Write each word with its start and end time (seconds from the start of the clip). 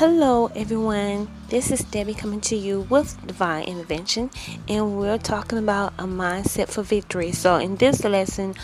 Hello, 0.00 0.50
everyone. 0.56 1.28
This 1.50 1.70
is 1.70 1.80
Debbie 1.80 2.14
coming 2.14 2.40
to 2.40 2.56
you 2.56 2.86
with 2.88 3.18
Divine 3.26 3.64
Intervention, 3.64 4.30
and 4.66 4.96
we're 4.96 5.18
talking 5.18 5.58
about 5.58 5.92
a 5.98 6.04
mindset 6.04 6.70
for 6.70 6.82
victory. 6.82 7.32
So, 7.32 7.56
in 7.56 7.76
this 7.76 8.02
lesson, 8.02 8.54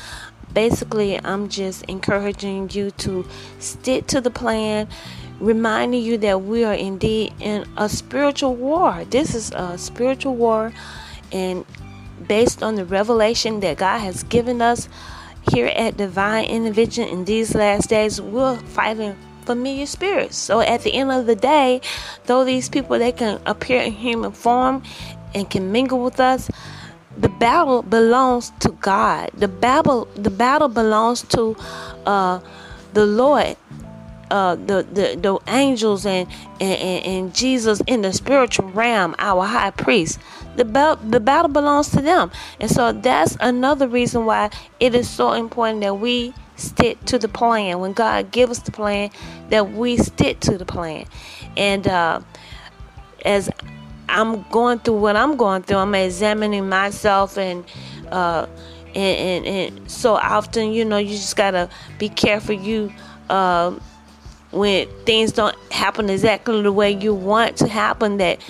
basically, 0.54 1.22
I'm 1.22 1.50
just 1.50 1.82
encouraging 1.90 2.70
you 2.70 2.90
to 2.92 3.28
stick 3.58 4.06
to 4.06 4.22
the 4.22 4.30
plan, 4.30 4.88
reminding 5.38 6.00
you 6.00 6.16
that 6.16 6.40
we 6.40 6.64
are 6.64 6.72
indeed 6.72 7.34
in 7.38 7.66
a 7.76 7.90
spiritual 7.90 8.54
war. 8.54 9.04
This 9.04 9.34
is 9.34 9.52
a 9.54 9.76
spiritual 9.76 10.36
war, 10.36 10.72
and 11.32 11.66
based 12.26 12.62
on 12.62 12.76
the 12.76 12.86
revelation 12.86 13.60
that 13.60 13.76
God 13.76 13.98
has 13.98 14.22
given 14.22 14.62
us 14.62 14.88
here 15.52 15.66
at 15.66 15.98
Divine 15.98 16.46
Intervention 16.46 17.06
in 17.06 17.26
these 17.26 17.54
last 17.54 17.90
days, 17.90 18.22
we're 18.22 18.56
fighting 18.56 19.14
familiar 19.46 19.86
spirits. 19.86 20.36
So 20.36 20.60
at 20.60 20.82
the 20.82 20.92
end 20.92 21.10
of 21.10 21.26
the 21.26 21.36
day, 21.36 21.80
though 22.26 22.44
these 22.44 22.68
people 22.68 22.98
they 22.98 23.12
can 23.12 23.40
appear 23.46 23.80
in 23.80 23.92
human 23.92 24.32
form 24.32 24.82
and 25.34 25.48
can 25.48 25.72
mingle 25.72 26.02
with 26.02 26.20
us, 26.20 26.50
the 27.16 27.28
battle 27.28 27.82
belongs 27.82 28.52
to 28.60 28.70
God. 28.72 29.30
The 29.32 29.48
battle 29.48 30.08
the 30.14 30.30
battle 30.30 30.68
belongs 30.68 31.22
to 31.22 31.56
uh, 32.04 32.40
the 32.92 33.06
Lord. 33.06 33.56
Uh, 34.28 34.56
the, 34.56 34.82
the 34.90 35.16
the 35.22 35.38
angels 35.46 36.04
and, 36.04 36.26
and, 36.60 37.06
and 37.06 37.32
Jesus 37.32 37.80
in 37.86 38.02
the 38.02 38.12
spiritual 38.12 38.68
realm, 38.70 39.14
our 39.20 39.46
high 39.46 39.70
priest. 39.70 40.18
The, 40.56 40.64
be- 40.64 41.08
the 41.08 41.20
battle 41.20 41.48
belongs 41.48 41.90
to 41.90 42.02
them. 42.02 42.32
And 42.58 42.68
so 42.68 42.90
that's 42.90 43.36
another 43.38 43.86
reason 43.86 44.24
why 44.24 44.50
it 44.80 44.96
is 44.96 45.08
so 45.08 45.30
important 45.32 45.82
that 45.82 45.94
we 45.94 46.34
stick 46.56 47.02
to 47.06 47.18
the 47.18 47.28
plan. 47.28 47.80
When 47.80 47.92
God 47.92 48.30
gives 48.30 48.52
us 48.52 48.58
the 48.60 48.72
plan, 48.72 49.10
that 49.50 49.72
we 49.72 49.96
stick 49.96 50.40
to 50.40 50.58
the 50.58 50.66
plan. 50.66 51.06
And 51.56 51.86
uh, 51.86 52.20
as 53.24 53.50
I'm 54.08 54.42
going 54.50 54.80
through 54.80 54.98
what 54.98 55.16
I'm 55.16 55.36
going 55.36 55.62
through, 55.62 55.78
I'm 55.78 55.94
examining 55.94 56.68
myself 56.68 57.38
and. 57.38 57.64
Uh, 58.10 58.46
and, 58.94 59.46
and, 59.46 59.76
and 59.76 59.90
so 59.90 60.14
often, 60.14 60.72
you 60.72 60.82
know, 60.82 60.96
you 60.96 61.10
just 61.10 61.36
gotta 61.36 61.68
be 61.98 62.08
careful. 62.08 62.54
You 62.54 62.90
uh, 63.28 63.78
when 64.52 64.88
things 65.04 65.32
don't 65.32 65.56
happen 65.70 66.08
exactly 66.08 66.62
the 66.62 66.72
way 66.72 66.92
you 66.92 67.14
want 67.14 67.56
to 67.58 67.68
happen, 67.68 68.16
that 68.18 68.40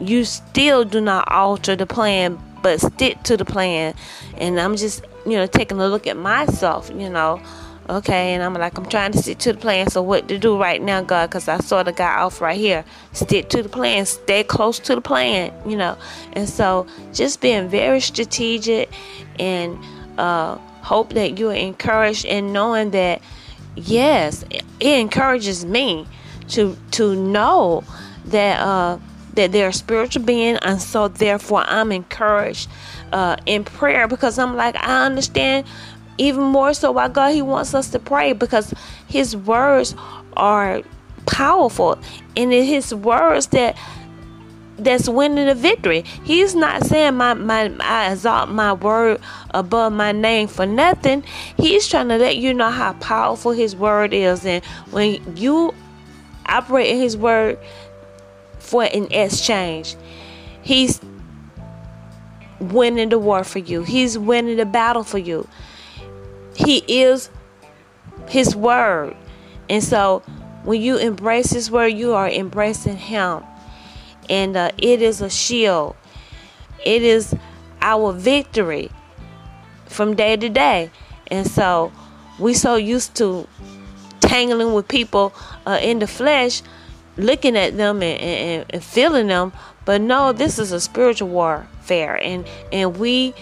you 0.00 0.24
still 0.24 0.84
do 0.84 1.00
not 1.00 1.30
alter 1.30 1.76
the 1.76 1.86
plan, 1.86 2.38
but 2.62 2.80
stick 2.80 3.22
to 3.24 3.36
the 3.36 3.44
plan. 3.44 3.94
And 4.38 4.58
I'm 4.58 4.76
just 4.76 5.04
you 5.26 5.32
know, 5.32 5.46
taking 5.46 5.78
a 5.80 5.88
look 5.88 6.06
at 6.06 6.16
myself, 6.16 6.90
you 6.94 7.10
know. 7.10 7.40
Okay, 7.88 8.32
and 8.32 8.42
I'm 8.42 8.54
like, 8.54 8.78
I'm 8.78 8.86
trying 8.86 9.12
to 9.12 9.18
stick 9.18 9.36
to 9.38 9.52
the 9.52 9.58
plan. 9.58 9.90
So, 9.90 10.00
what 10.00 10.26
to 10.28 10.38
do 10.38 10.58
right 10.58 10.80
now, 10.80 11.02
God? 11.02 11.28
Because 11.28 11.48
I 11.48 11.58
saw 11.58 11.82
the 11.82 11.92
guy 11.92 12.20
off 12.20 12.40
right 12.40 12.56
here. 12.56 12.82
Stick 13.12 13.50
to 13.50 13.62
the 13.62 13.68
plan, 13.68 14.06
stay 14.06 14.42
close 14.42 14.78
to 14.80 14.94
the 14.94 15.02
plan, 15.02 15.52
you 15.68 15.76
know. 15.76 15.98
And 16.32 16.48
so, 16.48 16.86
just 17.12 17.42
being 17.42 17.68
very 17.68 18.00
strategic 18.00 18.90
and 19.38 19.78
uh, 20.16 20.56
hope 20.80 21.12
that 21.12 21.38
you're 21.38 21.52
encouraged 21.52 22.24
and 22.24 22.54
knowing 22.54 22.90
that, 22.92 23.20
yes, 23.76 24.44
it 24.50 24.64
encourages 24.80 25.66
me 25.66 26.06
to 26.48 26.78
to 26.92 27.14
know 27.14 27.84
that 28.24 28.60
uh, 28.60 28.98
that 29.34 29.52
they're 29.52 29.68
a 29.68 29.72
spiritual 29.72 30.22
being, 30.22 30.56
and 30.56 30.80
so 30.80 31.08
therefore 31.08 31.64
I'm 31.66 31.92
encouraged 31.92 32.70
uh, 33.14 33.36
in 33.46 33.62
prayer 33.62 34.08
because 34.08 34.38
I'm 34.40 34.56
like, 34.56 34.74
I 34.74 35.06
understand 35.06 35.66
even 36.18 36.42
more 36.42 36.74
so 36.74 36.90
why 36.90 37.08
God 37.08 37.32
He 37.32 37.42
wants 37.42 37.72
us 37.72 37.88
to 37.90 38.00
pray 38.00 38.32
because 38.32 38.74
His 39.08 39.36
words 39.36 39.94
are 40.36 40.82
powerful 41.24 41.96
and 42.36 42.52
it's 42.52 42.68
His 42.68 42.94
words 42.94 43.46
that 43.48 43.78
that's 44.76 45.08
winning 45.08 45.46
the 45.46 45.54
victory. 45.54 46.02
He's 46.24 46.56
not 46.56 46.84
saying 46.84 47.14
my, 47.14 47.34
my 47.34 47.72
I 47.78 48.10
exalt 48.10 48.48
my 48.48 48.72
word 48.72 49.20
above 49.50 49.92
my 49.92 50.10
name 50.10 50.48
for 50.48 50.66
nothing. 50.66 51.22
He's 51.56 51.86
trying 51.86 52.08
to 52.08 52.18
let 52.18 52.36
you 52.38 52.52
know 52.52 52.70
how 52.70 52.94
powerful 52.94 53.52
his 53.52 53.76
word 53.76 54.12
is. 54.12 54.44
And 54.44 54.64
when 54.90 55.36
you 55.36 55.72
operate 56.46 56.88
in 56.88 56.98
his 56.98 57.16
word 57.16 57.60
for 58.58 58.82
an 58.82 59.12
exchange, 59.12 59.94
he's 60.62 61.00
winning 62.72 63.08
the 63.08 63.18
war 63.18 63.44
for 63.44 63.58
you. 63.58 63.82
He's 63.82 64.18
winning 64.18 64.56
the 64.56 64.66
battle 64.66 65.04
for 65.04 65.18
you. 65.18 65.48
He 66.54 66.78
is 66.86 67.30
his 68.28 68.54
word. 68.54 69.16
And 69.68 69.82
so 69.82 70.22
when 70.64 70.80
you 70.80 70.96
embrace 70.96 71.50
his 71.50 71.70
word, 71.70 71.88
you 71.88 72.14
are 72.14 72.28
embracing 72.28 72.96
him. 72.96 73.42
And 74.28 74.56
uh, 74.56 74.70
it 74.78 75.02
is 75.02 75.20
a 75.20 75.30
shield. 75.30 75.96
It 76.84 77.02
is 77.02 77.34
our 77.80 78.12
victory 78.12 78.90
from 79.86 80.16
day 80.16 80.36
to 80.36 80.48
day. 80.48 80.90
And 81.28 81.46
so 81.46 81.92
we 82.38 82.54
so 82.54 82.76
used 82.76 83.14
to 83.16 83.46
tangling 84.20 84.74
with 84.74 84.88
people 84.88 85.34
uh, 85.66 85.78
in 85.82 85.98
the 85.98 86.06
flesh, 86.06 86.62
looking 87.16 87.56
at 87.56 87.76
them 87.76 88.02
and, 88.02 88.20
and, 88.20 88.66
and 88.70 88.84
feeling 88.84 89.28
them. 89.28 89.52
But 89.84 90.00
no, 90.00 90.32
this 90.32 90.58
is 90.58 90.72
a 90.72 90.80
spiritual 90.80 91.28
warfare 91.28 92.16
and 92.16 92.46
and 92.72 92.96
we 92.96 93.34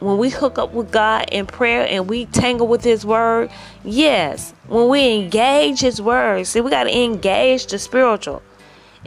when 0.00 0.18
we 0.18 0.30
hook 0.30 0.58
up 0.58 0.72
with 0.72 0.92
God 0.92 1.28
in 1.32 1.46
prayer 1.46 1.86
and 1.88 2.08
we 2.08 2.26
tangle 2.26 2.68
with 2.68 2.84
His 2.84 3.04
Word, 3.04 3.50
yes, 3.84 4.54
when 4.68 4.88
we 4.88 5.14
engage 5.14 5.80
His 5.80 6.00
Word, 6.00 6.46
see, 6.46 6.60
we 6.60 6.70
got 6.70 6.84
to 6.84 6.96
engage 6.96 7.66
the 7.66 7.78
spiritual 7.78 8.42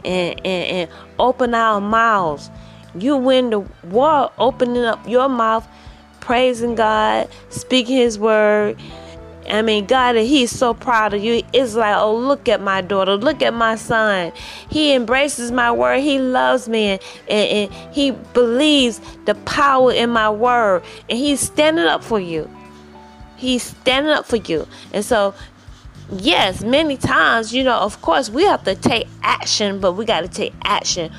and, 0.04 0.38
and, 0.44 0.46
and 0.46 0.90
open 1.18 1.54
our 1.54 1.80
mouths. 1.80 2.50
You 2.94 3.16
win 3.16 3.50
the 3.50 3.60
war 3.84 4.30
opening 4.38 4.84
up 4.84 5.06
your 5.08 5.28
mouth, 5.28 5.66
praising 6.20 6.74
God, 6.74 7.30
speaking 7.48 7.96
His 7.96 8.18
Word, 8.18 8.78
I 9.48 9.62
mean, 9.62 9.86
God, 9.86 10.16
He's 10.16 10.50
so 10.50 10.74
proud 10.74 11.14
of 11.14 11.22
you. 11.22 11.42
It's 11.52 11.74
like, 11.74 11.96
oh, 11.96 12.16
look 12.16 12.48
at 12.48 12.60
my 12.60 12.80
daughter. 12.80 13.16
Look 13.16 13.42
at 13.42 13.54
my 13.54 13.74
son. 13.74 14.32
He 14.70 14.94
embraces 14.94 15.50
my 15.50 15.72
word. 15.72 16.00
He 16.00 16.18
loves 16.18 16.68
me. 16.68 16.90
And, 16.90 17.00
and, 17.28 17.72
and 17.72 17.94
He 17.94 18.12
believes 18.12 19.00
the 19.24 19.34
power 19.34 19.92
in 19.92 20.10
my 20.10 20.30
word. 20.30 20.82
And 21.08 21.18
He's 21.18 21.40
standing 21.40 21.86
up 21.86 22.04
for 22.04 22.20
you. 22.20 22.48
He's 23.36 23.62
standing 23.62 24.12
up 24.12 24.26
for 24.26 24.36
you. 24.36 24.68
And 24.92 25.04
so, 25.04 25.34
yes, 26.10 26.62
many 26.62 26.96
times, 26.96 27.52
you 27.52 27.64
know, 27.64 27.76
of 27.78 28.00
course, 28.00 28.30
we 28.30 28.44
have 28.44 28.62
to 28.64 28.74
take 28.74 29.08
action, 29.22 29.80
but 29.80 29.92
we 29.92 30.04
got 30.04 30.20
to 30.20 30.28
take 30.28 30.54
action 30.62 31.12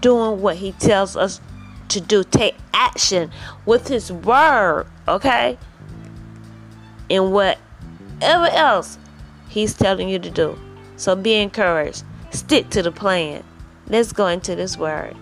doing 0.00 0.42
what 0.42 0.56
He 0.56 0.72
tells 0.72 1.16
us 1.16 1.40
to 1.88 2.00
do. 2.00 2.22
Take 2.24 2.56
action 2.74 3.30
with 3.64 3.88
His 3.88 4.12
word, 4.12 4.86
okay? 5.08 5.56
And 7.08 7.32
what 7.32 7.58
whatever 8.20 8.54
else 8.54 8.98
He's 9.48 9.74
telling 9.74 10.08
you 10.08 10.18
to 10.20 10.30
do. 10.30 10.56
So 10.96 11.16
be 11.16 11.34
encouraged. 11.34 12.04
Stick 12.30 12.70
to 12.70 12.82
the 12.82 12.92
plan. 12.92 13.42
Let's 13.88 14.12
go 14.12 14.28
into 14.28 14.54
this 14.54 14.76
word. 14.76 15.16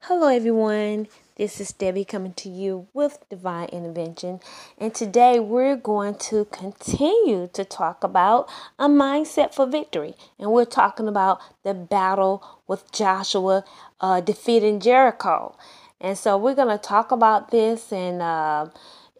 Hello, 0.00 0.28
everyone. 0.28 1.08
This 1.36 1.60
is 1.60 1.70
Debbie 1.70 2.06
coming 2.06 2.32
to 2.32 2.48
you 2.48 2.88
with 2.94 3.18
Divine 3.28 3.68
Intervention. 3.68 4.40
And 4.78 4.94
today 4.94 5.38
we're 5.38 5.76
going 5.76 6.14
to 6.30 6.46
continue 6.46 7.46
to 7.52 7.62
talk 7.62 8.02
about 8.02 8.48
a 8.78 8.88
mindset 8.88 9.52
for 9.52 9.66
victory. 9.66 10.14
And 10.38 10.50
we're 10.50 10.64
talking 10.64 11.08
about 11.08 11.40
the 11.62 11.74
battle 11.74 12.42
with 12.66 12.90
Joshua 12.90 13.64
uh, 14.00 14.22
defeating 14.22 14.80
Jericho. 14.80 15.54
And 16.00 16.16
so 16.16 16.38
we're 16.38 16.54
going 16.54 16.74
to 16.74 16.82
talk 16.82 17.12
about 17.12 17.50
this. 17.50 17.92
And, 17.92 18.22
uh, 18.22 18.68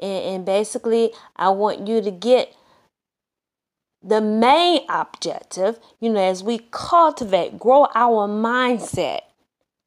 and, 0.00 0.24
and 0.24 0.46
basically, 0.46 1.12
I 1.36 1.50
want 1.50 1.86
you 1.86 2.00
to 2.00 2.10
get 2.10 2.56
the 4.02 4.22
main 4.22 4.86
objective, 4.88 5.78
you 6.00 6.08
know, 6.08 6.22
as 6.22 6.42
we 6.42 6.66
cultivate, 6.70 7.58
grow 7.58 7.88
our 7.94 8.26
mindset 8.26 9.20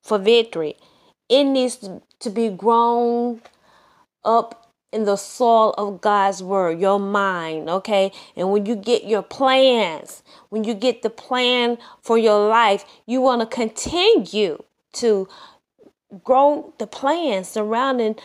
for 0.03 0.19
victory 0.19 0.77
it 1.29 1.43
needs 1.43 1.77
to 1.77 2.01
be 2.29 2.49
grown 2.49 3.41
up 4.25 4.69
in 4.91 5.05
the 5.05 5.15
soil 5.15 5.73
of 5.77 6.01
God's 6.01 6.41
word, 6.41 6.79
your 6.79 6.99
mind, 6.99 7.69
okay? 7.69 8.11
And 8.35 8.51
when 8.51 8.65
you 8.65 8.75
get 8.75 9.03
your 9.03 9.21
plans, 9.21 10.23
when 10.49 10.63
you 10.63 10.73
get 10.73 11.03
the 11.03 11.09
plan 11.09 11.77
for 12.01 12.17
your 12.17 12.47
life, 12.47 12.83
you 13.05 13.21
want 13.21 13.41
to 13.41 13.47
continue 13.47 14.63
to 14.93 15.27
grow 16.23 16.73
the 16.79 16.87
plans 16.87 17.47
surrounding 17.47 18.15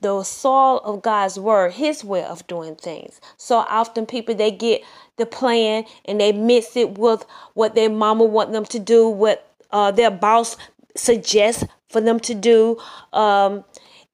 the 0.00 0.22
soil 0.22 0.78
of 0.78 1.02
God's 1.02 1.38
word, 1.38 1.72
his 1.72 2.04
way 2.04 2.24
of 2.24 2.46
doing 2.46 2.74
things. 2.74 3.20
So 3.36 3.58
often 3.58 4.06
people 4.06 4.34
they 4.34 4.50
get 4.50 4.82
the 5.16 5.26
plan 5.26 5.84
and 6.04 6.20
they 6.20 6.32
mix 6.32 6.76
it 6.76 6.98
with 6.98 7.24
what 7.54 7.74
their 7.74 7.90
mama 7.90 8.24
want 8.24 8.52
them 8.52 8.64
to 8.66 8.78
do, 8.78 9.08
what 9.08 9.46
uh, 9.70 9.90
their 9.90 10.10
boss 10.10 10.56
suggests 10.96 11.64
for 11.90 12.00
them 12.00 12.20
to 12.20 12.34
do. 12.34 12.78
Um, 13.12 13.64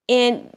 and 0.09 0.51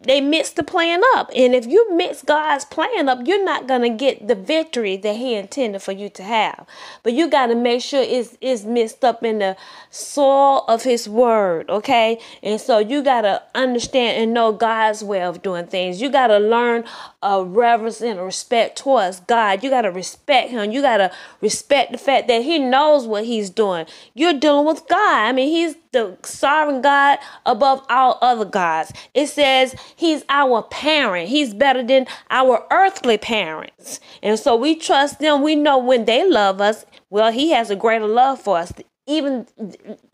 they 0.00 0.20
mix 0.20 0.50
the 0.50 0.62
plan 0.62 1.02
up. 1.16 1.28
And 1.34 1.54
if 1.56 1.66
you 1.66 1.96
mix 1.96 2.22
God's 2.22 2.64
plan 2.64 3.08
up, 3.08 3.26
you're 3.26 3.44
not 3.44 3.66
going 3.66 3.82
to 3.82 3.88
get 3.88 4.28
the 4.28 4.36
victory 4.36 4.96
that 4.98 5.16
He 5.16 5.34
intended 5.34 5.82
for 5.82 5.90
you 5.90 6.08
to 6.10 6.22
have. 6.22 6.66
But 7.02 7.14
you 7.14 7.28
got 7.28 7.46
to 7.46 7.56
make 7.56 7.82
sure 7.82 8.00
it's, 8.00 8.38
it's 8.40 8.64
mixed 8.64 9.04
up 9.04 9.24
in 9.24 9.40
the 9.40 9.56
soil 9.90 10.64
of 10.68 10.84
His 10.84 11.08
Word, 11.08 11.68
okay? 11.68 12.20
And 12.44 12.60
so 12.60 12.78
you 12.78 13.02
got 13.02 13.22
to 13.22 13.42
understand 13.56 14.22
and 14.22 14.32
know 14.32 14.52
God's 14.52 15.02
way 15.02 15.22
of 15.22 15.42
doing 15.42 15.66
things. 15.66 16.00
You 16.00 16.10
got 16.10 16.28
to 16.28 16.38
learn 16.38 16.84
a 17.20 17.42
reverence 17.42 18.00
and 18.00 18.20
a 18.20 18.22
respect 18.22 18.78
towards 18.78 19.18
God. 19.20 19.64
You 19.64 19.70
got 19.70 19.82
to 19.82 19.90
respect 19.90 20.50
Him. 20.50 20.70
You 20.70 20.80
got 20.80 20.98
to 20.98 21.10
respect 21.40 21.90
the 21.90 21.98
fact 21.98 22.28
that 22.28 22.42
He 22.42 22.60
knows 22.60 23.04
what 23.04 23.24
He's 23.24 23.50
doing. 23.50 23.86
You're 24.14 24.38
dealing 24.38 24.64
with 24.64 24.86
God. 24.88 25.26
I 25.26 25.32
mean, 25.32 25.48
He's 25.48 25.74
the 25.92 26.16
sovereign 26.22 26.82
God 26.82 27.18
above 27.46 27.84
all 27.88 28.18
other 28.20 28.44
gods. 28.44 28.92
It 29.14 29.28
says 29.28 29.74
He's 29.96 30.24
our 30.28 30.62
parent. 30.62 31.28
He's 31.28 31.54
better 31.54 31.82
than 31.82 32.06
our 32.30 32.66
earthly 32.70 33.18
parents. 33.18 34.00
And 34.22 34.38
so 34.38 34.56
we 34.56 34.74
trust 34.74 35.18
them. 35.18 35.42
We 35.42 35.56
know 35.56 35.78
when 35.78 36.04
they 36.04 36.28
love 36.28 36.60
us, 36.60 36.84
well, 37.10 37.32
He 37.32 37.50
has 37.50 37.70
a 37.70 37.76
greater 37.76 38.06
love 38.06 38.40
for 38.40 38.58
us 38.58 38.72
even 39.08 39.46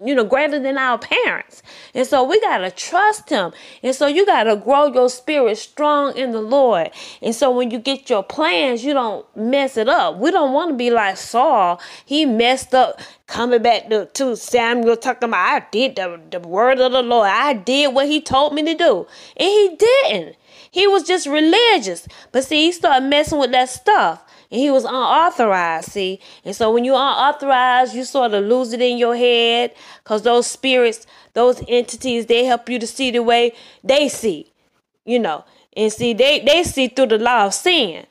you 0.02 0.14
know 0.14 0.25
greater 0.25 0.58
than 0.58 0.79
our 0.79 0.99
parents. 0.99 1.62
And 1.94 2.06
so 2.06 2.25
we 2.25 2.41
got 2.41 2.58
to 2.58 2.70
trust 2.70 3.29
him. 3.29 3.52
And 3.82 3.94
so 3.94 4.06
you 4.06 4.25
got 4.25 4.44
to 4.44 4.56
grow 4.56 4.87
your 4.87 5.11
spirit 5.11 5.58
strong 5.58 6.17
in 6.17 6.31
the 6.31 6.41
lord. 6.41 6.91
And 7.20 7.35
so 7.35 7.50
when 7.50 7.70
you 7.70 7.79
get 7.79 8.08
your 8.08 8.23
plans 8.23 8.85
you 8.85 8.94
don't 8.94 9.26
mess 9.37 9.76
it 9.76 9.88
up. 9.88 10.19
We 10.19 10.31
don't 10.31 10.52
want 10.52 10.70
to 10.70 10.76
be 10.76 10.91
like 10.91 11.17
saul. 11.17 11.81
He 12.06 12.25
messed 12.25 12.75
up. 12.75 13.00
Coming 13.26 13.62
back 13.62 13.88
to, 13.88 14.05
to 14.05 14.37
samuel 14.37 14.99
talking 14.99 15.31
about 15.31 15.62
i 15.62 15.67
did 15.70 15.96
the, 15.96 16.20
the 16.31 16.41
word 16.41 16.79
of 16.79 16.93
the 16.93 17.02
lord. 17.02 17.29
I 17.29 17.55
did 17.55 17.94
what 17.94 18.06
he 18.06 18.20
told 18.20 18.52
me 18.55 18.62
to 18.64 18.75
do. 18.75 19.06
And 19.37 19.49
he 19.49 19.76
didn't. 19.76 20.37
He 20.70 20.87
was 20.87 21.05
just 21.05 21.26
religious. 21.26 22.06
But 22.32 22.44
see 22.44 22.67
he 22.67 22.73
started 22.73 23.08
messing 23.08 23.38
with 23.38 23.52
that 23.52 23.70
stuff 23.70 24.23
and 24.55 24.61
he 24.61 24.71
was 24.71 24.85
unauthorized, 24.85 25.91
see? 25.91 26.21
And 26.45 26.55
so 26.55 26.73
when 26.73 26.85
you're 26.85 26.95
unauthorized, 26.95 27.93
you 27.93 28.05
sort 28.05 28.35
of 28.35 28.45
lose 28.45 28.73
it 28.73 28.81
in 28.81 28.99
your 28.99 29.17
head 29.17 29.75
because 30.05 30.23
those 30.23 30.47
spirits, 30.47 31.09
those 31.33 31.61
entities, 31.67 32.27
they 32.27 32.45
help 32.45 32.69
you 32.69 32.79
to 32.79 32.87
see 32.87 33.11
the 33.11 33.21
way 33.21 33.53
they 33.83 34.09
see, 34.09 34.53
you 35.05 35.19
know. 35.19 35.45
And 35.77 35.93
see, 35.93 36.15
they, 36.15 36.39
they 36.39 36.62
see 36.62 36.87
through 36.87 37.09
the 37.09 37.19
law 37.19 37.47
of 37.47 37.55
sin. 37.55 38.06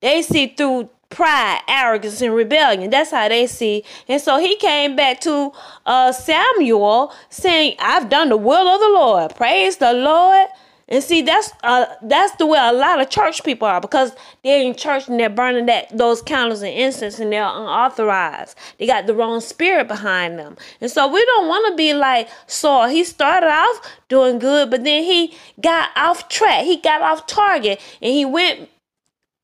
They 0.00 0.22
see 0.22 0.48
through 0.48 0.90
pride, 1.08 1.60
arrogance, 1.68 2.20
and 2.20 2.34
rebellion. 2.34 2.90
That's 2.90 3.12
how 3.12 3.28
they 3.28 3.46
see. 3.46 3.84
And 4.08 4.20
so 4.20 4.40
he 4.40 4.56
came 4.56 4.96
back 4.96 5.20
to 5.20 5.52
uh, 5.86 6.10
Samuel 6.10 7.14
saying, 7.30 7.76
I've 7.78 8.08
done 8.08 8.30
the 8.30 8.36
will 8.36 8.66
of 8.66 8.80
the 8.80 8.88
Lord. 8.88 9.36
Praise 9.36 9.76
the 9.76 9.92
Lord. 9.92 10.48
And 10.88 11.02
see, 11.02 11.22
that's 11.22 11.50
uh, 11.64 11.86
that's 12.02 12.36
the 12.36 12.46
way 12.46 12.60
a 12.60 12.72
lot 12.72 13.00
of 13.00 13.10
church 13.10 13.42
people 13.42 13.66
are 13.66 13.80
because 13.80 14.12
they're 14.44 14.62
in 14.62 14.76
church 14.76 15.08
and 15.08 15.18
they're 15.18 15.28
burning 15.28 15.66
that 15.66 15.96
those 15.96 16.22
candles 16.22 16.62
and 16.62 16.72
incense 16.72 17.18
and 17.18 17.32
they're 17.32 17.42
unauthorized. 17.42 18.56
They 18.78 18.86
got 18.86 19.06
the 19.06 19.14
wrong 19.14 19.40
spirit 19.40 19.88
behind 19.88 20.38
them, 20.38 20.56
and 20.80 20.88
so 20.88 21.08
we 21.08 21.24
don't 21.24 21.48
want 21.48 21.72
to 21.72 21.76
be 21.76 21.92
like 21.92 22.28
Saul. 22.46 22.86
He 22.86 23.02
started 23.02 23.48
off 23.48 23.80
doing 24.08 24.38
good, 24.38 24.70
but 24.70 24.84
then 24.84 25.02
he 25.02 25.34
got 25.60 25.90
off 25.96 26.28
track. 26.28 26.64
He 26.64 26.76
got 26.76 27.02
off 27.02 27.26
target, 27.26 27.80
and 28.00 28.12
he 28.12 28.24
went 28.24 28.68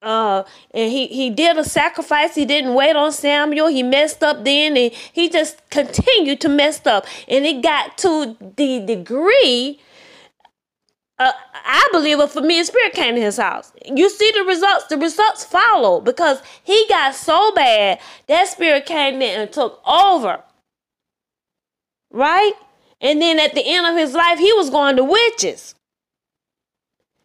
uh 0.00 0.44
and 0.72 0.92
he 0.92 1.06
he 1.08 1.30
did 1.30 1.56
a 1.56 1.64
sacrifice 1.64 2.34
he 2.34 2.44
didn't 2.44 2.74
wait 2.74 2.96
on 2.96 3.12
samuel 3.12 3.68
he 3.68 3.84
messed 3.84 4.20
up 4.20 4.44
then 4.44 4.76
and 4.76 4.92
he 5.12 5.28
just 5.28 5.62
continued 5.70 6.40
to 6.40 6.48
mess 6.48 6.84
up 6.86 7.06
and 7.28 7.46
it 7.46 7.62
got 7.62 7.96
to 7.96 8.36
the 8.56 8.80
degree 8.84 9.78
uh, 11.22 11.32
I 11.54 11.88
believe 11.92 12.18
a 12.18 12.26
familiar 12.26 12.64
spirit 12.64 12.94
came 12.94 13.14
to 13.14 13.20
his 13.20 13.36
house. 13.36 13.72
You 13.86 14.10
see 14.10 14.32
the 14.32 14.42
results. 14.42 14.86
The 14.86 14.98
results 14.98 15.44
follow 15.44 16.00
because 16.00 16.42
he 16.64 16.84
got 16.88 17.14
so 17.14 17.52
bad 17.52 18.00
that 18.26 18.48
spirit 18.48 18.86
came 18.86 19.22
in 19.22 19.40
and 19.40 19.52
took 19.52 19.80
over. 19.86 20.42
Right? 22.10 22.52
And 23.00 23.22
then 23.22 23.38
at 23.38 23.54
the 23.54 23.64
end 23.64 23.86
of 23.86 23.96
his 23.96 24.14
life, 24.14 24.38
he 24.38 24.52
was 24.54 24.70
going 24.70 24.96
to 24.96 25.04
witches. 25.04 25.74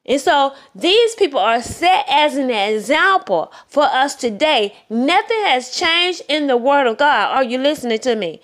And 0.05 0.21
so 0.21 0.53
these 0.73 1.15
people 1.15 1.39
are 1.39 1.61
set 1.61 2.05
as 2.07 2.38
an 2.38 2.49
example 2.49 3.51
for 3.67 3.83
us 3.83 4.15
today. 4.15 4.75
Nothing 4.89 5.44
has 5.44 5.71
changed 5.71 6.21
in 6.29 6.47
the 6.47 6.55
Word 6.55 6.88
of 6.88 6.97
God. 6.97 7.35
Are 7.35 7.44
you 7.44 7.57
listening 7.57 7.99
to 7.99 8.15
me? 8.15 8.41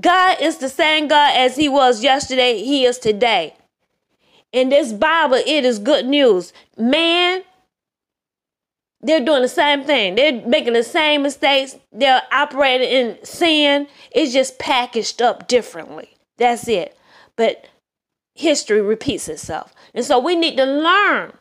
God 0.00 0.40
is 0.40 0.58
the 0.58 0.68
same 0.68 1.06
God 1.08 1.36
as 1.36 1.56
He 1.56 1.68
was 1.68 2.02
yesterday, 2.02 2.62
He 2.64 2.84
is 2.84 2.98
today 2.98 3.54
in 4.52 4.68
this 4.68 4.92
Bible, 4.92 5.36
it 5.36 5.64
is 5.64 5.78
good 5.78 6.06
news. 6.06 6.52
Man, 6.76 7.42
they're 9.00 9.24
doing 9.24 9.42
the 9.42 9.48
same 9.48 9.84
thing. 9.84 10.14
They're 10.14 10.46
making 10.46 10.74
the 10.74 10.84
same 10.84 11.22
mistakes. 11.22 11.76
They're 11.90 12.22
operating 12.30 12.88
in 12.88 13.24
sin. 13.24 13.88
It's 14.12 14.32
just 14.32 14.58
packaged 14.58 15.20
up 15.20 15.48
differently. 15.48 16.16
That's 16.36 16.68
it. 16.68 16.96
But 17.36 17.66
history 18.34 18.80
repeats 18.80 19.28
itself. 19.28 19.74
And 19.94 20.04
so 20.04 20.18
we 20.18 20.36
need 20.36 20.56
to 20.56 20.64
learn 20.64 21.32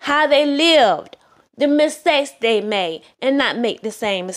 how 0.00 0.26
they 0.26 0.46
lived, 0.46 1.16
the 1.56 1.68
mistakes 1.68 2.32
they 2.40 2.60
made, 2.60 3.02
and 3.20 3.36
not 3.36 3.58
make 3.58 3.82
the 3.82 3.90
same 3.90 4.30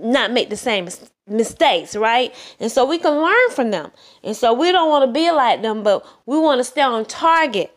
not 0.00 0.32
make 0.32 0.50
the 0.50 0.56
same 0.56 0.88
mistakes, 1.26 1.94
right? 1.96 2.34
And 2.60 2.70
so 2.70 2.84
we 2.84 2.98
can 2.98 3.12
learn 3.12 3.50
from 3.50 3.70
them. 3.70 3.90
And 4.22 4.36
so 4.36 4.52
we 4.52 4.72
don't 4.72 4.90
want 4.90 5.06
to 5.08 5.12
be 5.12 5.30
like 5.30 5.62
them, 5.62 5.82
but 5.82 6.06
we 6.26 6.38
want 6.38 6.58
to 6.58 6.64
stay 6.64 6.82
on 6.82 7.04
target 7.04 7.76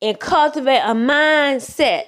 and 0.00 0.18
cultivate 0.18 0.80
a 0.80 0.94
mindset 0.94 2.04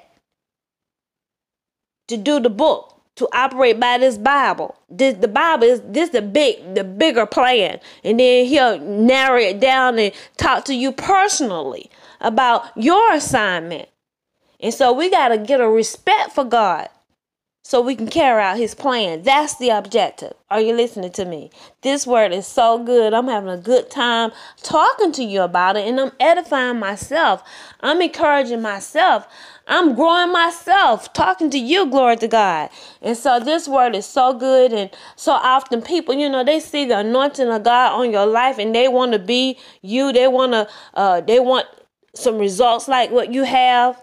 to 2.08 2.16
do 2.16 2.40
the 2.40 2.50
book, 2.50 3.00
to 3.16 3.28
operate 3.32 3.80
by 3.80 3.98
this 3.98 4.18
Bible. 4.18 4.76
This 4.88 5.16
the 5.16 5.28
Bible 5.28 5.64
is 5.64 5.82
this 5.86 6.10
the 6.10 6.22
big 6.22 6.74
the 6.74 6.84
bigger 6.84 7.26
plan. 7.26 7.80
And 8.04 8.20
then 8.20 8.46
he'll 8.46 8.78
narrow 8.78 9.40
it 9.40 9.60
down 9.60 9.98
and 9.98 10.12
talk 10.36 10.64
to 10.66 10.74
you 10.74 10.92
personally 10.92 11.90
about 12.20 12.64
your 12.76 13.12
assignment. 13.12 13.88
And 14.60 14.72
so 14.72 14.92
we 14.92 15.10
got 15.10 15.28
to 15.28 15.38
get 15.38 15.60
a 15.60 15.68
respect 15.68 16.32
for 16.32 16.44
God 16.44 16.88
so 17.66 17.80
we 17.80 17.96
can 17.96 18.06
carry 18.06 18.40
out 18.40 18.56
his 18.56 18.76
plan. 18.76 19.22
That's 19.22 19.56
the 19.56 19.70
objective. 19.70 20.34
Are 20.50 20.60
you 20.60 20.72
listening 20.72 21.10
to 21.10 21.24
me? 21.24 21.50
This 21.82 22.06
word 22.06 22.32
is 22.32 22.46
so 22.46 22.78
good. 22.78 23.12
I'm 23.12 23.26
having 23.26 23.50
a 23.50 23.56
good 23.56 23.90
time 23.90 24.30
talking 24.62 25.10
to 25.10 25.24
you 25.24 25.42
about 25.42 25.76
it 25.76 25.84
and 25.84 26.00
I'm 26.00 26.12
edifying 26.20 26.78
myself. 26.78 27.42
I'm 27.80 28.00
encouraging 28.00 28.62
myself. 28.62 29.26
I'm 29.66 29.96
growing 29.96 30.30
myself, 30.30 31.12
talking 31.12 31.50
to 31.50 31.58
you, 31.58 31.90
glory 31.90 32.14
to 32.18 32.28
God. 32.28 32.70
And 33.02 33.16
so 33.16 33.40
this 33.40 33.66
word 33.66 33.96
is 33.96 34.06
so 34.06 34.32
good. 34.32 34.72
And 34.72 34.88
so 35.16 35.32
often 35.32 35.82
people, 35.82 36.14
you 36.14 36.28
know, 36.28 36.44
they 36.44 36.60
see 36.60 36.84
the 36.84 37.00
anointing 37.00 37.48
of 37.48 37.64
God 37.64 38.00
on 38.00 38.12
your 38.12 38.26
life 38.26 38.58
and 38.58 38.72
they 38.72 38.86
want 38.86 39.10
to 39.10 39.18
be 39.18 39.58
you. 39.82 40.12
They 40.12 40.28
want 40.28 40.52
to, 40.52 40.68
uh, 40.94 41.20
they 41.22 41.40
want 41.40 41.66
some 42.14 42.38
results 42.38 42.86
like 42.86 43.10
what 43.10 43.32
you 43.32 43.42
have. 43.42 44.00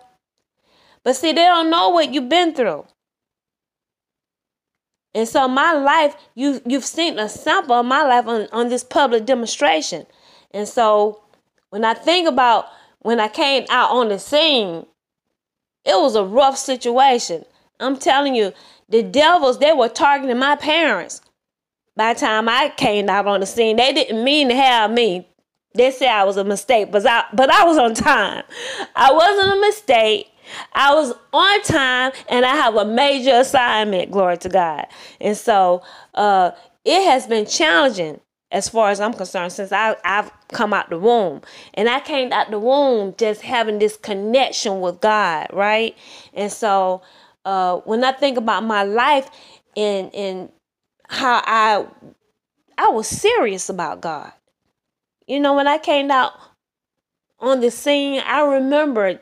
But 1.05 1.15
see, 1.15 1.31
they 1.31 1.45
don't 1.45 1.69
know 1.69 1.87
what 1.87 2.13
you've 2.13 2.27
been 2.27 2.53
through. 2.53 2.87
And 5.15 5.27
so 5.27 5.47
my 5.47 5.73
life, 5.73 6.15
you 6.35 6.61
you've 6.65 6.85
seen 6.85 7.19
a 7.19 7.29
sample 7.29 7.75
of 7.75 7.85
my 7.85 8.03
life 8.03 8.27
on, 8.27 8.47
on 8.51 8.69
this 8.69 8.83
public 8.83 9.25
demonstration. 9.25 10.05
And 10.51 10.67
so 10.67 11.21
when 11.69 11.83
I 11.83 11.93
think 11.93 12.27
about 12.27 12.65
when 12.99 13.19
I 13.19 13.27
came 13.27 13.65
out 13.69 13.91
on 13.91 14.09
the 14.09 14.19
scene, 14.19 14.85
it 15.85 15.95
was 15.95 16.15
a 16.15 16.23
rough 16.23 16.57
situation. 16.57 17.45
I'm 17.79 17.97
telling 17.97 18.35
you, 18.35 18.53
the 18.89 19.03
devils, 19.03 19.59
they 19.59 19.73
were 19.73 19.89
targeting 19.89 20.37
my 20.37 20.55
parents. 20.55 21.21
By 21.95 22.13
the 22.13 22.19
time 22.19 22.49
I 22.49 22.73
came 22.75 23.09
out 23.09 23.27
on 23.27 23.41
the 23.41 23.45
scene, 23.45 23.75
they 23.75 23.93
didn't 23.93 24.23
mean 24.23 24.49
to 24.49 24.55
have 24.55 24.91
me. 24.91 25.27
They 25.75 25.91
said 25.91 26.09
I 26.09 26.23
was 26.23 26.37
a 26.37 26.43
mistake, 26.43 26.91
but 26.91 27.05
I 27.05 27.25
but 27.33 27.49
I 27.49 27.65
was 27.65 27.77
on 27.77 27.93
time. 27.93 28.43
I 28.95 29.11
wasn't 29.11 29.57
a 29.57 29.61
mistake. 29.61 30.32
I 30.73 30.93
was 30.93 31.13
on 31.31 31.61
time 31.63 32.11
and 32.29 32.45
I 32.45 32.55
have 32.55 32.75
a 32.75 32.85
major 32.85 33.31
assignment, 33.35 34.11
glory 34.11 34.37
to 34.39 34.49
God. 34.49 34.87
And 35.19 35.37
so 35.37 35.83
uh, 36.13 36.51
it 36.85 37.05
has 37.05 37.27
been 37.27 37.45
challenging 37.45 38.19
as 38.51 38.69
far 38.69 38.89
as 38.89 39.01
I'm 39.01 39.13
concerned 39.13 39.51
since 39.51 39.71
I, 39.71 39.95
I've 40.05 40.31
come 40.49 40.73
out 40.73 40.89
the 40.89 40.99
womb. 40.99 41.41
And 41.73 41.89
I 41.89 41.99
came 41.99 42.31
out 42.31 42.51
the 42.51 42.59
womb 42.59 43.15
just 43.17 43.41
having 43.41 43.79
this 43.79 43.97
connection 43.97 44.79
with 44.79 45.01
God, 45.01 45.47
right? 45.51 45.97
And 46.33 46.51
so 46.51 47.01
uh, 47.45 47.77
when 47.77 48.03
I 48.03 48.11
think 48.11 48.37
about 48.37 48.63
my 48.63 48.83
life 48.83 49.29
and, 49.75 50.13
and 50.13 50.49
how 51.09 51.41
I 51.45 51.85
I 52.77 52.89
was 52.89 53.07
serious 53.07 53.69
about 53.69 54.01
God. 54.01 54.31
You 55.27 55.39
know, 55.39 55.53
when 55.53 55.67
I 55.67 55.77
came 55.77 56.11
out 56.11 56.33
on 57.39 57.59
the 57.59 57.71
scene, 57.71 58.21
I 58.25 58.41
remember 58.41 59.19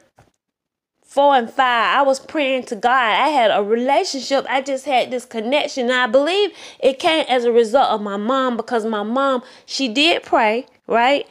four 1.12 1.36
and 1.36 1.52
five, 1.52 1.98
I 1.98 2.04
was 2.04 2.22
praying 2.22 2.64
to 2.68 2.76
God. 2.78 2.94
I 2.94 3.28
had 3.28 3.52
a 3.52 3.62
relationship. 3.62 4.46
I 4.48 4.62
just 4.62 4.86
had 4.86 5.12
this 5.12 5.26
connection. 5.26 5.90
And 5.90 5.94
I 5.94 6.08
believe 6.08 6.52
it 6.80 7.00
came 7.00 7.26
as 7.28 7.44
a 7.44 7.52
result 7.52 7.90
of 7.90 8.02
my 8.02 8.16
mom 8.16 8.56
because 8.56 8.86
my 8.86 9.04
mom, 9.04 9.44
she 9.66 9.90
did 9.90 10.24
pray, 10.24 10.68
right? 10.88 11.28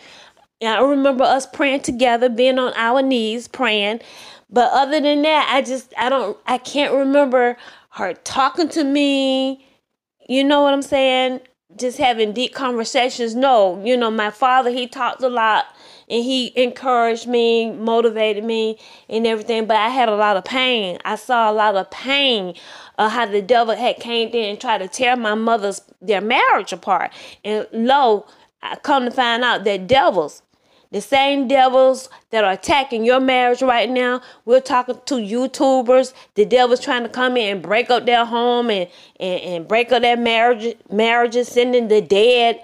And 0.60 0.68
I 0.68 0.82
remember 0.82 1.24
us 1.24 1.46
praying 1.46 1.80
together, 1.80 2.28
being 2.28 2.58
on 2.58 2.74
our 2.76 3.00
knees 3.00 3.48
praying. 3.48 4.00
But 4.50 4.70
other 4.70 5.00
than 5.00 5.22
that, 5.22 5.48
I 5.50 5.62
just 5.62 5.94
I 5.96 6.10
don't 6.10 6.36
I 6.46 6.58
can't 6.58 6.92
remember 6.92 7.56
her 7.92 8.12
talking 8.12 8.68
to 8.70 8.84
me. 8.84 9.66
You 10.28 10.44
know 10.44 10.60
what 10.60 10.74
I'm 10.74 10.82
saying? 10.82 11.40
Just 11.78 11.96
having 11.96 12.34
deep 12.34 12.52
conversations. 12.52 13.34
No, 13.34 13.82
you 13.82 13.96
know, 13.96 14.10
my 14.10 14.30
father, 14.30 14.68
he 14.68 14.86
talked 14.86 15.22
a 15.22 15.30
lot 15.30 15.64
and 16.10 16.24
he 16.24 16.52
encouraged 16.60 17.28
me, 17.28 17.70
motivated 17.70 18.44
me, 18.44 18.78
and 19.08 19.26
everything. 19.26 19.66
But 19.66 19.76
I 19.76 19.88
had 19.88 20.08
a 20.08 20.16
lot 20.16 20.36
of 20.36 20.44
pain. 20.44 20.98
I 21.04 21.14
saw 21.14 21.50
a 21.50 21.54
lot 21.54 21.76
of 21.76 21.90
pain. 21.90 22.54
Uh, 22.98 23.08
how 23.08 23.24
the 23.24 23.40
devil 23.40 23.74
had 23.74 23.96
came 23.96 24.28
in 24.30 24.50
and 24.50 24.60
tried 24.60 24.78
to 24.78 24.88
tear 24.88 25.16
my 25.16 25.34
mother's 25.34 25.80
their 26.02 26.20
marriage 26.20 26.72
apart. 26.72 27.12
And 27.44 27.66
lo, 27.72 28.26
I 28.62 28.76
come 28.76 29.06
to 29.06 29.10
find 29.10 29.42
out 29.42 29.64
that 29.64 29.86
devils 29.86 30.42
the 30.90 31.00
same 31.00 31.46
devils 31.46 32.08
that 32.30 32.42
are 32.42 32.52
attacking 32.52 33.04
your 33.04 33.20
marriage 33.20 33.62
right 33.62 33.88
now. 33.88 34.20
We're 34.44 34.60
talking 34.60 34.98
to 35.06 35.14
YouTubers. 35.14 36.12
The 36.34 36.44
devil's 36.44 36.80
trying 36.80 37.04
to 37.04 37.08
come 37.08 37.36
in 37.36 37.56
and 37.56 37.62
break 37.62 37.90
up 37.90 38.06
their 38.06 38.24
home 38.24 38.70
and, 38.70 38.90
and, 39.20 39.40
and 39.40 39.68
break 39.68 39.92
up 39.92 40.02
their 40.02 40.16
marriage 40.16 40.74
marriages, 40.90 41.48
sending 41.48 41.88
the 41.88 42.00
dead 42.00 42.60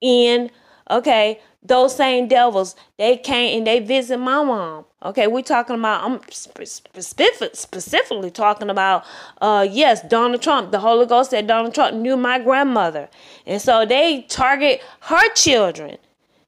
in. 0.00 0.50
Okay. 0.90 1.40
Those 1.62 1.96
same 1.96 2.28
devils, 2.28 2.76
they 2.98 3.16
came 3.16 3.58
and 3.58 3.66
they 3.66 3.80
visit 3.80 4.18
my 4.18 4.42
mom. 4.44 4.84
Okay, 5.04 5.26
we're 5.26 5.42
talking 5.42 5.76
about 5.76 6.04
I'm 6.04 6.20
specific, 6.30 7.56
specifically 7.56 8.30
talking 8.30 8.70
about 8.70 9.04
uh 9.40 9.66
yes, 9.70 10.02
Donald 10.08 10.42
Trump. 10.42 10.70
The 10.72 10.80
Holy 10.80 11.06
Ghost 11.06 11.30
said 11.30 11.46
Donald 11.46 11.74
Trump 11.74 11.96
knew 11.96 12.16
my 12.16 12.38
grandmother. 12.38 13.08
And 13.46 13.60
so 13.60 13.84
they 13.84 14.22
target 14.22 14.82
her 15.00 15.28
children 15.34 15.98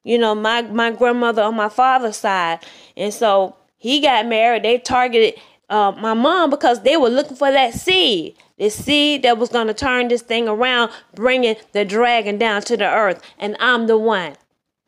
you 0.03 0.19
know, 0.19 0.35
my 0.35 0.63
my 0.63 0.91
grandmother 0.91 1.43
on 1.43 1.55
my 1.57 1.69
father's 1.69 2.17
side, 2.17 2.61
and 2.97 3.13
so 3.13 3.57
he 3.77 4.01
got 4.01 4.27
married. 4.27 4.63
They 4.63 4.79
targeted 4.79 5.35
uh, 5.69 5.93
my 5.93 6.15
mom 6.15 6.51
because 6.51 6.83
they 6.83 6.97
were 6.97 7.11
looking 7.11 7.37
for 7.37 7.51
that 7.51 7.75
seed, 7.75 8.37
the 8.59 8.71
seed 8.71 9.23
that 9.23 9.39
was 9.39 9.51
going 9.51 9.67
to 9.67 9.75
turn 9.75 10.09
this 10.09 10.23
thing 10.23 10.49
around, 10.49 10.91
bringing 11.15 11.57
the 11.73 11.85
dragon 11.85 12.39
down 12.39 12.63
to 12.63 12.77
the 12.77 12.89
earth, 12.89 13.23
and 13.39 13.57
I'm 13.61 13.87
the 13.87 13.99
one. 13.99 14.37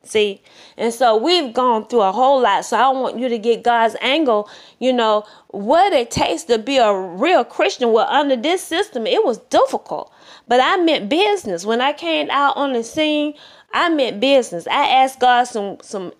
See, 0.05 0.41
and 0.77 0.93
so 0.93 1.15
we've 1.15 1.53
gone 1.53 1.87
through 1.87 2.01
a 2.01 2.11
whole 2.11 2.41
lot. 2.41 2.65
So 2.65 2.77
I 2.77 2.89
want 2.89 3.17
you 3.17 3.29
to 3.29 3.37
get 3.37 3.63
God's 3.63 3.95
angle. 4.01 4.49
You 4.79 4.91
know 4.91 5.23
what 5.47 5.93
it 5.93 6.11
takes 6.11 6.43
to 6.43 6.59
be 6.59 6.77
a 6.77 6.93
real 6.93 7.45
Christian. 7.45 7.93
Well, 7.93 8.07
under 8.09 8.35
this 8.35 8.61
system, 8.61 9.07
it 9.07 9.23
was 9.23 9.37
difficult, 9.37 10.11
but 10.47 10.59
I 10.61 10.75
meant 10.77 11.07
business 11.09 11.65
when 11.65 11.79
I 11.79 11.93
came 11.93 12.29
out 12.31 12.57
on 12.57 12.73
the 12.73 12.83
scene. 12.83 13.33
I 13.73 13.89
meant 13.89 14.19
business. 14.19 14.67
I 14.67 14.87
asked 14.87 15.19
God 15.21 15.45
some 15.45 15.77
some 15.81 16.11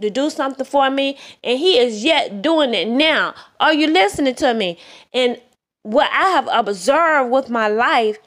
to 0.00 0.10
do 0.10 0.30
something 0.30 0.64
for 0.64 0.90
me, 0.90 1.18
and 1.42 1.58
He 1.58 1.78
is 1.78 2.04
yet 2.04 2.40
doing 2.40 2.72
it 2.74 2.88
now. 2.88 3.34
Are 3.60 3.74
you 3.74 3.88
listening 3.88 4.34
to 4.36 4.54
me? 4.54 4.78
And 5.12 5.40
what 5.82 6.08
I 6.12 6.28
have 6.30 6.48
observed 6.50 7.30
with 7.30 7.50
my 7.50 7.68
life, 7.68 8.18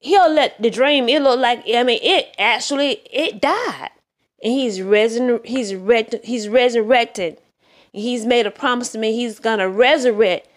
He'll 0.00 0.30
let 0.30 0.60
the 0.62 0.70
dream. 0.70 1.08
It 1.08 1.22
look 1.22 1.40
like 1.40 1.64
I 1.68 1.82
mean, 1.82 1.98
it 2.02 2.34
actually 2.38 3.00
it 3.10 3.40
died, 3.40 3.90
and 4.42 4.52
He's 4.52 4.82
resin 4.82 5.40
He's 5.44 5.74
red 5.74 6.20
He's 6.24 6.48
resurrected. 6.48 7.38
He's 7.92 8.26
made 8.26 8.46
a 8.46 8.50
promise 8.50 8.90
to 8.92 8.98
me. 8.98 9.16
He's 9.16 9.38
gonna 9.38 9.68
resurrect. 9.68 10.48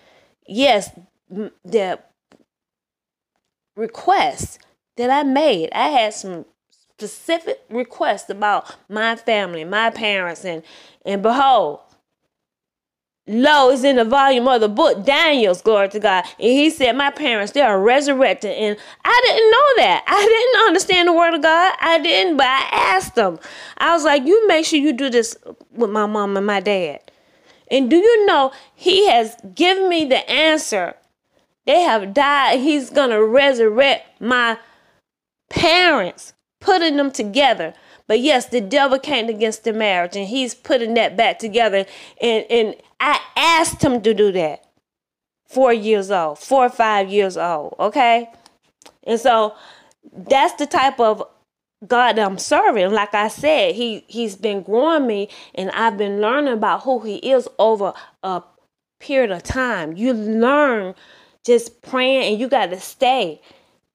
Yes, 0.48 0.92
the 1.30 2.00
request 3.76 4.60
that 4.98 5.10
I 5.10 5.24
made. 5.24 5.70
I 5.72 5.90
had 5.90 6.14
some 6.14 6.46
specific 6.72 7.60
requests 7.70 8.30
about 8.30 8.76
my 8.90 9.16
family, 9.16 9.64
my 9.64 9.90
parents, 9.90 10.44
and 10.44 10.64
and 11.06 11.24
behold, 11.24 11.80
lo 13.30 13.70
is 13.70 13.84
in 13.84 13.98
the 13.98 14.06
volume 14.06 14.48
of 14.48 14.60
the 14.60 14.68
book 14.68 15.06
Daniel's 15.06 15.62
glory 15.62 15.88
to 15.90 16.00
God. 16.00 16.26
And 16.40 16.52
he 16.52 16.70
said, 16.70 16.94
My 16.94 17.12
parents, 17.12 17.54
they 17.54 17.62
are 17.62 17.80
resurrected. 17.80 18.52
And 18.52 18.78
I 19.06 19.22
didn't 19.26 19.52
know 19.52 19.84
that. 19.84 20.04
I 20.08 20.26
didn't 20.26 20.68
understand 20.68 21.08
the 21.08 21.14
word 21.14 21.36
of 21.36 21.42
God. 21.42 21.76
I 21.80 22.00
didn't, 22.00 22.38
but 22.38 22.48
I 22.48 22.68
asked 22.72 23.16
them. 23.16 23.40
I 23.78 23.94
was 23.94 24.04
like, 24.04 24.26
You 24.26 24.48
make 24.48 24.66
sure 24.66 24.80
you 24.80 24.94
do 24.94 25.10
this 25.10 25.38
with 25.72 25.92
my 25.92 26.06
mom 26.08 26.36
and 26.36 26.46
my 26.46 26.60
dad. 26.60 27.00
And 27.72 27.90
do 27.90 27.98
you 27.98 28.26
know 28.26 28.52
he 28.74 29.08
has 29.08 29.36
given 29.54 29.88
me 29.88 30.06
the 30.06 30.28
answer? 30.30 30.96
They 31.66 31.82
have 31.82 32.16
died. 32.16 32.60
He's 32.62 32.90
gonna 32.90 33.24
resurrect 33.24 34.20
my 34.20 34.58
parents 35.50 36.34
putting 36.60 36.98
them 36.98 37.12
together. 37.12 37.74
But 38.08 38.22
yes, 38.22 38.48
the 38.48 38.60
devil 38.60 38.98
came 38.98 39.30
against 39.30 39.64
the 39.66 39.74
marriage 39.74 40.16
and 40.16 40.28
he's 40.28 40.56
putting 40.56 40.96
that 40.96 41.16
back 41.16 41.38
together. 41.38 41.86
And, 42.20 42.44
and 42.50 42.76
I 43.00 43.20
asked 43.36 43.84
him 43.84 44.02
to 44.02 44.14
do 44.14 44.32
that. 44.34 44.66
Four 45.48 45.74
years 45.74 46.12
old, 46.12 46.38
four 46.38 46.66
or 46.66 46.70
five 46.70 47.10
years 47.10 47.36
old, 47.36 47.76
okay? 47.80 48.30
And 49.04 49.20
so 49.20 49.56
that's 50.14 50.54
the 50.54 50.68
type 50.68 51.00
of 51.00 51.24
God 51.88 52.20
I'm 52.20 52.38
serving. 52.38 52.92
Like 52.92 53.14
I 53.14 53.30
said, 53.30 53.76
he 53.76 54.04
he's 54.08 54.36
been 54.36 54.62
growing 54.62 55.08
me 55.08 55.30
and 55.56 55.72
I've 55.72 55.98
been 55.98 56.20
learning 56.22 56.54
about 56.54 56.84
who 56.84 57.00
he 57.00 57.18
is 57.18 57.48
over 57.58 57.94
a 58.22 58.44
period 59.00 59.32
of 59.32 59.44
time. 59.44 59.96
You 59.96 60.14
learn 60.14 60.94
just 61.46 61.82
praying 61.82 62.32
and 62.32 62.40
you 62.40 62.50
got 62.50 62.68
to 62.68 62.80
stay 62.80 63.42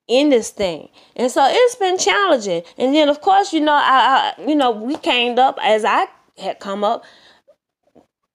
in 0.08 0.30
this 0.30 0.50
thing. 0.50 0.88
And 1.14 1.30
so 1.30 1.46
it's 1.46 1.76
been 1.76 1.98
challenging. 1.98 2.62
And 2.78 2.94
then 2.94 3.08
of 3.08 3.20
course, 3.20 3.52
you 3.52 3.60
know, 3.60 3.74
I, 3.74 4.34
I 4.38 4.42
you 4.46 4.54
know, 4.54 4.70
we 4.70 4.96
came 4.96 5.38
up 5.38 5.58
as 5.62 5.84
I 5.84 6.06
had 6.38 6.60
come 6.60 6.84
up, 6.84 7.04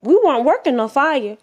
we 0.02 0.16
weren't 0.24 0.46
working 0.46 0.76
no 0.76 0.88
fire. 0.88 1.38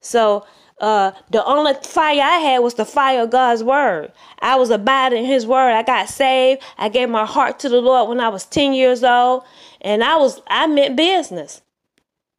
So 0.00 0.46
uh, 0.80 1.12
the 1.30 1.44
only 1.44 1.74
fire 1.82 2.22
I 2.22 2.38
had 2.38 2.58
was 2.60 2.74
the 2.74 2.84
fire 2.86 3.22
of 3.22 3.30
God's 3.30 3.62
word. 3.62 4.12
I 4.40 4.56
was 4.56 4.70
abiding 4.70 5.26
his 5.26 5.46
word. 5.46 5.72
I 5.72 5.82
got 5.82 6.08
saved. 6.08 6.62
I 6.78 6.88
gave 6.88 7.10
my 7.10 7.26
heart 7.26 7.58
to 7.60 7.68
the 7.68 7.80
Lord 7.80 8.08
when 8.08 8.20
I 8.20 8.28
was 8.28 8.46
10 8.46 8.72
years 8.72 9.04
old. 9.04 9.44
And 9.82 10.02
I 10.02 10.16
was 10.16 10.40
I 10.48 10.66
meant 10.66 10.96
business. 10.96 11.62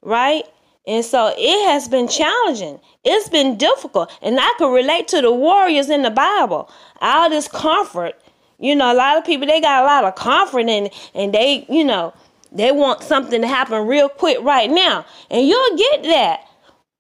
Right? 0.02 0.44
And 0.88 1.06
so 1.06 1.32
it 1.38 1.70
has 1.70 1.88
been 1.88 2.08
challenging. 2.08 2.80
It's 3.04 3.30
been 3.30 3.58
difficult. 3.58 4.12
And 4.22 4.40
I 4.40 4.54
can 4.58 4.74
relate 4.74 5.08
to 5.10 5.22
the 5.22 5.32
warriors 5.32 5.90
in 5.90 6.02
the 6.02 6.10
Bible. 6.10 6.70
All 7.00 7.30
this 7.30 7.48
comfort. 7.48 8.20
You 8.58 8.76
know, 8.76 8.92
a 8.92 8.96
lot 8.96 9.18
of 9.18 9.26
people 9.26 9.48
they 9.48 9.62
got 9.62 9.84
a 9.84 9.86
lot 9.86 10.04
of 10.04 10.16
comfort 10.16 10.68
and 10.68 10.90
and 11.14 11.34
they, 11.34 11.66
you 11.70 11.84
know, 11.84 12.14
they 12.52 12.72
want 12.72 13.04
something 13.04 13.42
to 13.42 13.48
happen 13.48 13.88
real 13.88 14.10
quick 14.10 14.38
right 14.42 14.70
now. 14.70 15.06
And 15.30 15.48
you'll 15.48 15.78
get 15.78 16.04
that 16.04 16.42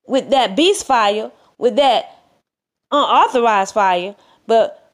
with 0.07 0.29
that 0.29 0.55
beast 0.55 0.85
fire, 0.85 1.31
with 1.57 1.75
that 1.75 2.17
unauthorized 2.91 3.73
fire. 3.73 4.15
But 4.47 4.93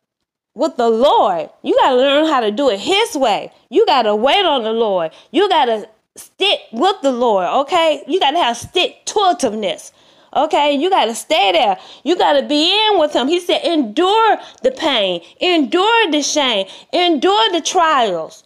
with 0.56 0.76
the 0.78 0.90
Lord, 0.90 1.50
you 1.62 1.76
got 1.76 1.92
to 1.92 1.96
learn 1.96 2.26
how 2.28 2.40
to 2.40 2.52
do 2.52 2.70
it 2.70 2.80
His 2.80 3.16
way. 3.16 3.52
You 3.70 3.86
got 3.86 4.04
to 4.04 4.16
wait 4.16 4.46
on 4.46 4.64
the 4.64 4.74
Lord. 4.74 5.12
You 5.32 5.48
got 5.48 5.66
to 5.66 5.88
stick 6.16 6.60
with 6.72 6.96
the 7.02 7.12
Lord, 7.12 7.46
okay? 7.46 8.04
You 8.08 8.20
got 8.20 8.32
to 8.32 8.40
have 8.40 8.58
stick 8.58 9.06
to 9.06 9.14
itiveness. 9.14 9.92
Okay, 10.36 10.74
you 10.74 10.90
got 10.90 11.06
to 11.06 11.16
stay 11.16 11.52
there. 11.52 11.78
You 12.04 12.18
got 12.18 12.34
to 12.34 12.46
be 12.46 12.72
in 12.72 13.00
with 13.00 13.14
him. 13.14 13.28
He 13.28 13.40
said, 13.40 13.64
endure 13.64 14.38
the 14.62 14.72
pain, 14.72 15.22
endure 15.40 16.12
the 16.12 16.22
shame, 16.22 16.68
endure 16.92 17.52
the 17.52 17.62
trials. 17.62 18.44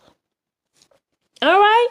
All 1.41 1.59
right? 1.59 1.87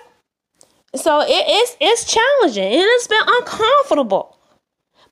So 0.94 1.20
it, 1.20 1.28
it's 1.28 1.76
it's 1.80 2.04
challenging 2.04 2.64
and 2.64 2.82
it's 2.82 3.06
been 3.06 3.22
uncomfortable. 3.26 4.36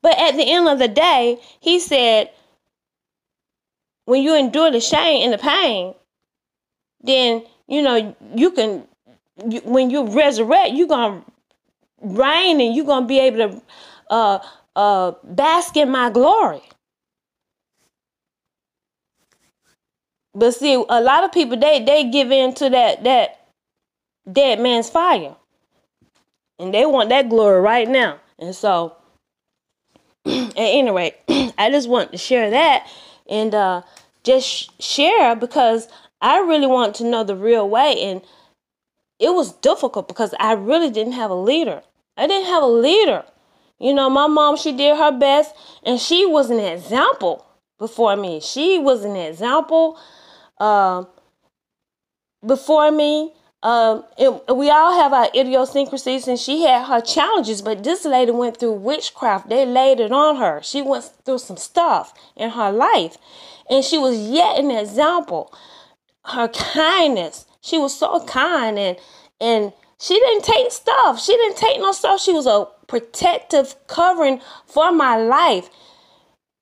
But 0.02 0.18
at 0.18 0.36
the 0.36 0.50
end 0.50 0.68
of 0.68 0.78
the 0.78 0.88
day, 0.88 1.38
he 1.60 1.80
said, 1.80 2.30
when 4.04 4.22
you 4.22 4.36
endure 4.36 4.70
the 4.70 4.80
shame 4.80 5.22
and 5.24 5.32
the 5.32 5.38
pain, 5.38 5.94
then 7.02 7.44
you 7.68 7.82
know 7.82 8.16
you 8.34 8.50
can 8.50 8.86
you, 9.48 9.60
when 9.64 9.90
you 9.90 10.06
resurrect, 10.08 10.74
you're 10.74 10.88
gonna 10.88 11.22
reign 12.00 12.60
and 12.60 12.74
you're 12.74 12.86
gonna 12.86 13.06
be 13.06 13.20
able 13.20 13.50
to 13.50 13.62
uh, 14.10 14.38
uh, 14.74 15.12
bask 15.24 15.76
in 15.76 15.90
my 15.90 16.10
glory. 16.10 16.62
But 20.34 20.52
see, 20.52 20.74
a 20.74 21.00
lot 21.00 21.24
of 21.24 21.32
people 21.32 21.56
they 21.56 21.82
they 21.82 22.04
give 22.10 22.30
in 22.30 22.54
to 22.54 22.70
that 22.70 23.04
that 23.04 23.48
dead 24.30 24.60
man's 24.60 24.90
fire, 24.90 25.34
and 26.58 26.72
they 26.72 26.86
want 26.86 27.08
that 27.10 27.28
glory 27.28 27.60
right 27.60 27.88
now. 27.88 28.18
And 28.38 28.54
so, 28.54 28.96
at 30.26 30.52
any 30.56 30.90
rate, 30.90 31.14
I 31.58 31.70
just 31.70 31.88
want 31.88 32.12
to 32.12 32.18
share 32.18 32.50
that 32.50 32.86
and 33.28 33.54
uh, 33.54 33.82
just 34.24 34.80
share 34.82 35.36
because 35.36 35.88
I 36.20 36.40
really 36.40 36.66
want 36.66 36.94
to 36.96 37.04
know 37.04 37.24
the 37.24 37.36
real 37.36 37.68
way 37.68 37.96
and 38.00 38.22
it 39.18 39.30
was 39.30 39.52
difficult 39.52 40.06
because 40.08 40.34
I 40.38 40.52
really 40.52 40.90
didn't 40.90 41.14
have 41.14 41.30
a 41.30 41.34
leader. 41.34 41.82
I 42.16 42.26
didn't 42.26 42.46
have 42.46 42.62
a 42.62 42.66
leader. 42.66 43.24
You 43.78 43.94
know, 43.94 44.10
my 44.10 44.26
mom, 44.26 44.56
she 44.56 44.72
did 44.72 44.96
her 44.96 45.12
best 45.12 45.54
and 45.84 46.00
she 46.00 46.26
was 46.26 46.50
an 46.50 46.60
example 46.60 47.46
before 47.78 48.16
me. 48.16 48.40
She 48.40 48.78
was 48.78 49.04
an 49.04 49.16
example 49.16 49.98
uh, 50.58 51.04
before 52.44 52.90
me. 52.90 53.32
Um, 53.62 54.04
it, 54.16 54.54
we 54.54 54.70
all 54.70 55.00
have 55.00 55.12
our 55.12 55.28
idiosyncrasies, 55.34 56.28
and 56.28 56.38
she 56.38 56.62
had 56.62 56.86
her 56.86 57.00
challenges. 57.00 57.60
But 57.60 57.82
this 57.82 58.04
lady 58.04 58.30
went 58.30 58.58
through 58.58 58.74
witchcraft. 58.74 59.48
They 59.48 59.66
laid 59.66 60.00
it 60.00 60.12
on 60.12 60.36
her. 60.36 60.60
She 60.62 60.80
went 60.80 61.10
through 61.24 61.38
some 61.38 61.56
stuff 61.56 62.14
in 62.36 62.50
her 62.50 62.70
life, 62.70 63.16
and 63.68 63.84
she 63.84 63.98
was 63.98 64.16
yet 64.18 64.58
an 64.58 64.70
example. 64.70 65.52
Her 66.24 66.48
kindness. 66.48 67.46
She 67.60 67.78
was 67.78 67.98
so 67.98 68.24
kind, 68.24 68.78
and 68.78 68.96
and 69.40 69.72
she 70.00 70.14
didn't 70.14 70.44
take 70.44 70.70
stuff. 70.70 71.20
She 71.20 71.36
didn't 71.36 71.56
take 71.56 71.78
no 71.80 71.92
stuff. 71.92 72.20
She 72.20 72.32
was 72.32 72.46
a 72.46 72.66
protective 72.86 73.74
covering 73.88 74.40
for 74.66 74.92
my 74.92 75.16
life. 75.16 75.68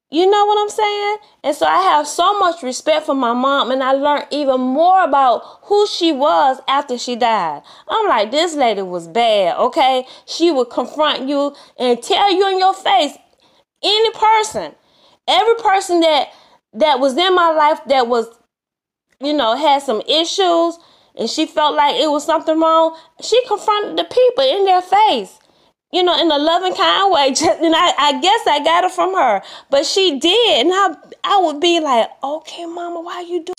You 0.08 0.30
know 0.30 0.46
what 0.46 0.62
I'm 0.62 0.68
saying? 0.68 1.16
And 1.42 1.56
so 1.56 1.66
I 1.66 1.82
have 1.82 2.06
so 2.06 2.38
much 2.38 2.62
respect 2.62 3.06
for 3.06 3.14
my 3.14 3.32
mom, 3.32 3.72
and 3.72 3.82
I 3.82 3.92
learned 3.92 4.26
even 4.30 4.60
more 4.60 5.02
about 5.02 5.42
who 5.62 5.84
she 5.88 6.12
was 6.12 6.60
after 6.68 6.96
she 6.96 7.16
died. 7.16 7.62
I'm 7.88 8.08
like, 8.08 8.30
this 8.30 8.54
lady 8.54 8.82
was 8.82 9.08
bad, 9.08 9.56
okay? 9.56 10.06
She 10.26 10.52
would 10.52 10.70
confront 10.70 11.28
you 11.28 11.56
and 11.76 12.00
tell 12.00 12.32
you 12.32 12.48
in 12.52 12.58
your 12.60 12.74
face, 12.74 13.16
any 13.82 14.10
person, 14.12 14.74
every 15.26 15.54
person 15.56 16.00
that 16.00 16.28
that 16.74 17.00
was 17.00 17.16
in 17.16 17.34
my 17.34 17.50
life 17.50 17.80
that 17.86 18.06
was, 18.06 18.28
you 19.20 19.32
know, 19.32 19.56
had 19.56 19.82
some 19.82 20.02
issues, 20.02 20.78
and 21.16 21.28
she 21.28 21.46
felt 21.46 21.74
like 21.74 21.96
it 21.96 22.10
was 22.10 22.24
something 22.24 22.60
wrong, 22.60 22.96
she 23.22 23.40
confronted 23.48 23.96
the 23.96 24.04
people 24.04 24.44
in 24.44 24.66
their 24.66 24.82
face 24.82 25.38
you 25.92 26.02
know, 26.02 26.18
in 26.20 26.30
a 26.30 26.38
loving 26.38 26.74
kind 26.74 27.12
way. 27.12 27.28
and 27.62 27.74
I, 27.76 27.92
I 27.98 28.20
guess 28.20 28.46
I 28.46 28.62
got 28.62 28.84
it 28.84 28.92
from 28.92 29.14
her, 29.14 29.42
but 29.70 29.86
she 29.86 30.18
did, 30.18 30.66
and 30.66 30.72
I, 30.72 30.94
I 31.24 31.40
would 31.40 31.60
be 31.60 31.80
like, 31.80 32.08
okay, 32.22 32.66
mama, 32.66 33.00
why 33.00 33.20
you 33.20 33.44
do? 33.44 33.55